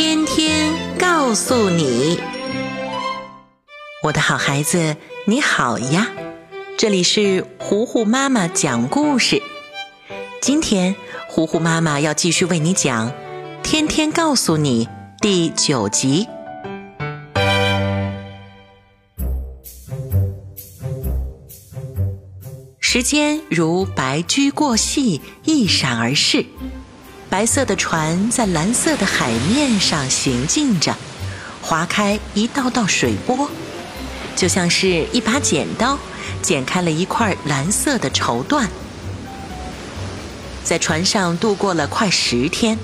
[0.00, 2.20] 天天告诉你，
[4.04, 6.06] 我的好孩子，你好呀！
[6.76, 9.42] 这里是糊糊妈妈讲故事。
[10.40, 10.94] 今天，
[11.28, 13.10] 糊糊妈妈要继续为你讲
[13.64, 14.86] 《天天告诉你》
[15.20, 16.28] 第九集。
[22.78, 26.46] 时间如白驹过隙，一闪而逝。
[27.30, 30.96] 白色的船在蓝色的海面上行进着，
[31.60, 33.50] 划开一道道水波，
[34.34, 35.98] 就像是一把剪刀
[36.40, 38.66] 剪开了一块蓝色的绸缎。
[40.64, 42.78] 在船上度过了快十天，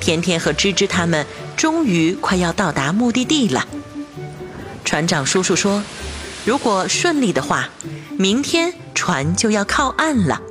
[0.00, 1.24] 天天和芝芝他们
[1.56, 3.66] 终于快要到达目的地了。
[4.84, 5.84] 船长叔叔说
[6.44, 7.68] ：“如果顺利的话，
[8.18, 10.42] 明天船就要靠岸了。”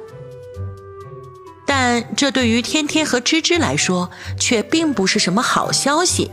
[1.84, 6.30] 但这对于天天和芝芝来说，却并不是什么好消息，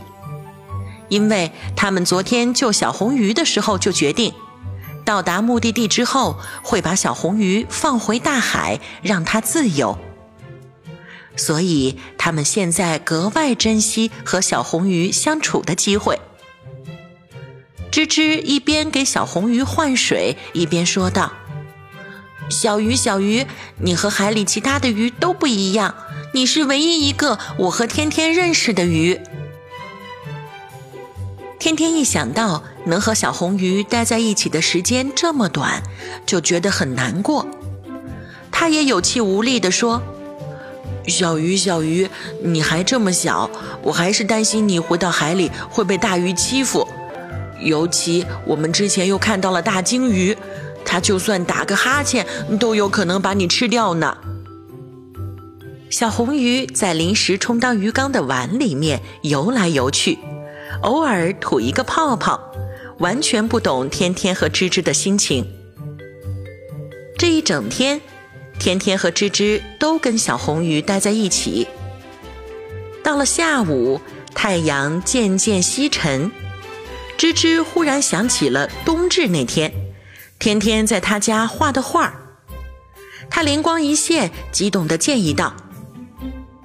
[1.07, 4.31] 因为他们昨天救小红鱼的时候就决定，
[5.03, 9.97] 到达目的地之后会把小红鱼放回大海，让它自由。
[11.35, 16.19] 所以他们现在格外珍惜和小红鱼相处的机会。
[17.89, 21.33] 芝芝一边给小红鱼换水，一边说道。
[22.49, 23.45] 小鱼，小鱼，
[23.77, 25.93] 你和海里其他的鱼都不一样，
[26.33, 29.19] 你是唯一一个我和天天认识的鱼。
[31.59, 35.83] 天天一想到能和小红鱼待在一起的时间这么短，
[36.25, 37.45] 就觉得很难过。
[38.51, 40.01] 他也有气无力地说
[41.07, 42.09] ：“小鱼，小鱼，
[42.43, 43.49] 你还这么小，
[43.83, 46.87] 我还是担心你回到海里会被大鱼欺负，
[47.61, 50.35] 尤其我们之前又看到了大鲸鱼。”
[50.91, 52.25] 它就算打个哈欠，
[52.59, 54.17] 都有可能把你吃掉呢。
[55.91, 60.17] 小红鱼在临时充当鱼缸的碗里面游来游去，
[60.81, 62.41] 偶尔吐一个泡泡，
[62.97, 65.45] 完全不懂天天和芝芝的心情。
[67.19, 68.01] 这一整天，
[68.57, 71.67] 天天和芝芝都跟小红鱼待在一起。
[73.03, 74.01] 到了下午，
[74.33, 76.31] 太阳渐渐西沉，
[77.15, 79.71] 芝芝忽然想起了冬至那天。
[80.39, 82.13] 天天在他家画的画，
[83.29, 85.53] 他灵光一现，激动地建议道：“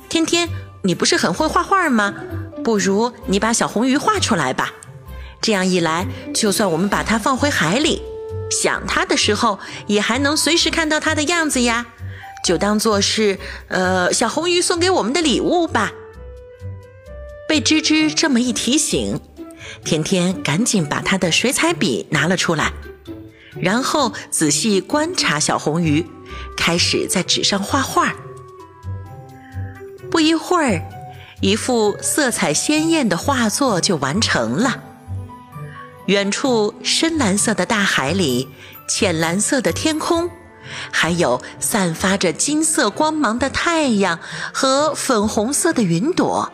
[0.08, 0.48] 天天，
[0.84, 2.14] 你不是很会画画吗？
[2.62, 4.72] 不如你把小红鱼画出来吧。
[5.40, 8.00] 这样一来，就算我们把它放回海里，
[8.48, 9.58] 想它的时候，
[9.88, 11.86] 也还能随时看到它的样子呀。
[12.44, 15.90] 就当做是，呃，小红鱼送给我们的礼物吧。”
[17.48, 19.20] 被芝芝这么一提醒，
[19.84, 22.72] 天天赶紧把他的水彩笔拿了出来。
[23.60, 26.06] 然后仔细观察小红鱼，
[26.56, 28.14] 开始在纸上画画。
[30.10, 30.82] 不一会儿，
[31.40, 34.82] 一幅色彩鲜艳的画作就完成了。
[36.06, 38.48] 远处深蓝色的大海里，
[38.86, 40.30] 浅蓝色的天空，
[40.92, 44.18] 还有散发着金色光芒的太阳
[44.52, 46.52] 和粉红色的云朵。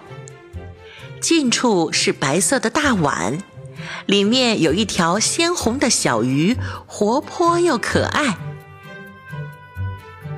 [1.21, 3.43] 近处是白色的大碗。
[4.07, 6.57] 里面有一条鲜红的小鱼，
[6.87, 8.37] 活泼又可爱。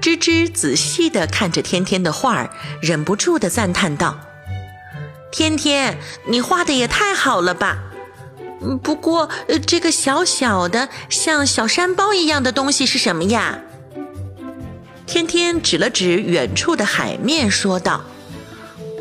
[0.00, 4.18] 吱吱仔细地看着天天的画儿，忍不住地赞叹道
[5.30, 5.96] ：“天天，
[6.26, 7.78] 你画的也太好了吧！
[8.82, 9.28] 不过
[9.66, 13.60] 这个小小的像小山包一样的东西是什么呀？”
[15.06, 18.00] 天天指了指远处的海面，说道：“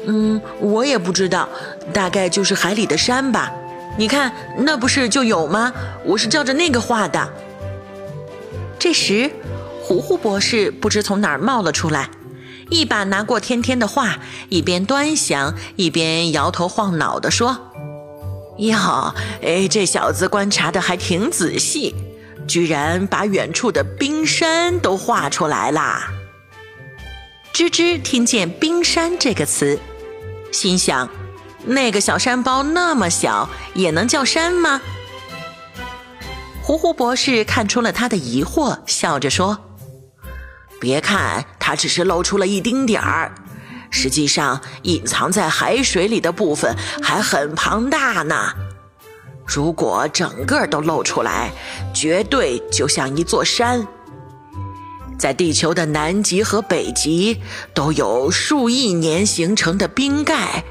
[0.05, 1.47] 嗯，我也不知道，
[1.93, 3.51] 大概就是海里的山吧。”
[3.97, 5.71] 你看，那不是就有吗？
[6.05, 7.31] 我是照着那个画的。
[8.79, 9.31] 这时，
[9.83, 12.09] 糊糊博士不知从哪儿冒了出来，
[12.69, 14.17] 一把拿过天天的画，
[14.49, 17.71] 一边端详一边摇头晃脑地说
[18.57, 19.13] ：“哟，
[19.43, 21.93] 哎，这小子观察的还挺仔细，
[22.47, 26.07] 居然把远处的冰山都画出来啦！”
[27.53, 29.77] 吱吱听见“冰山”这个词，
[30.51, 31.07] 心想。
[31.65, 34.81] 那个小山包那么小，也能叫山吗？
[36.63, 39.57] 胡胡博士看出了他的疑惑，笑着说
[40.79, 43.33] ：“别看它只是露出了一丁点儿，
[43.89, 48.53] 实际上隐藏在海水里的部分还很庞大呢。
[49.45, 51.51] 如果整个都露出来，
[51.93, 53.85] 绝对就像一座山。
[55.17, 57.41] 在地球的南极和北极，
[57.75, 60.63] 都有数亿年形成的冰盖。”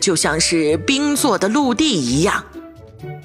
[0.00, 2.44] 就像是冰做的陆地一样，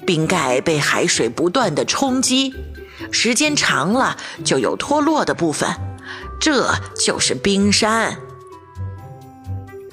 [0.06, 2.54] 冰盖被海水不断的冲击，
[3.10, 5.68] 时间长了就有脱落的部分，
[6.40, 8.16] 这就是冰山。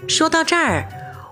[0.07, 0.88] 说到这儿，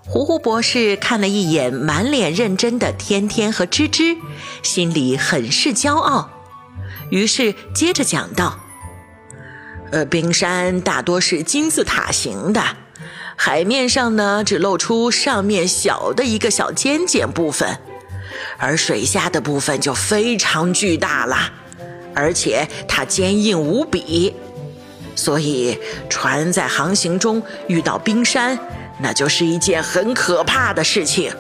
[0.06, 4.18] 糊糊博士看了一眼满脸认真的天天和吱吱，
[4.64, 6.30] 心里很是骄傲，
[7.10, 8.58] 于是接着讲道
[9.92, 12.64] ：“呃，冰山大多是金字塔形的，
[13.42, 17.80] 海面上呢只露出上面小的一个小尖尖部分，
[18.58, 21.50] 而水下的部分就非常巨大了，
[22.14, 24.36] 而且它坚硬无比，
[25.16, 28.60] 所以船在航行中遇到冰山。”
[29.02, 31.32] 那就是一件很可怕的事情。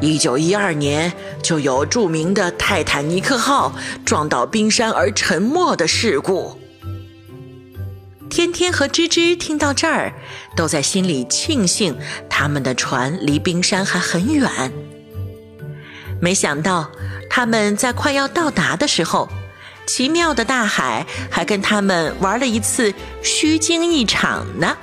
[0.00, 3.72] 一九一二年就有著名的泰坦尼克号
[4.04, 6.59] 撞到冰山而沉没的事故。
[8.30, 10.14] 天天和吱吱听到这儿，
[10.54, 11.98] 都在心里庆幸
[12.28, 14.48] 他们的船离冰山还很远。
[16.20, 16.88] 没想到
[17.28, 19.28] 他们在快要到达的时候，
[19.84, 24.76] 奇妙的大海还跟他们玩了一次虚惊一场呢。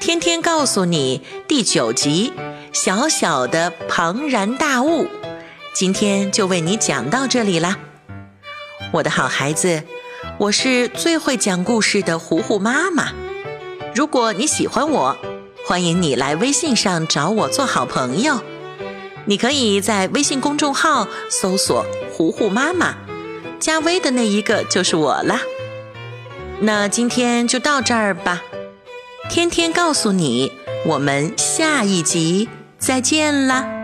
[0.00, 2.32] 天天告诉你第九集
[2.72, 5.06] 小小的庞然大物，
[5.74, 7.76] 今天就为你讲到这里啦，
[8.92, 9.82] 我的好孩子，
[10.38, 13.12] 我是最会讲故事的糊糊妈妈。
[13.94, 15.16] 如果你喜欢我，
[15.66, 18.40] 欢迎你来微信上找我做好朋友。
[19.24, 22.94] 你可以在微信公众号搜索“糊糊妈妈”，
[23.60, 25.40] 加微的那一个就是我啦。
[26.60, 28.42] 那今天就到这儿吧。
[29.28, 30.52] 天天告诉你，
[30.86, 33.77] 我们下一集再见啦。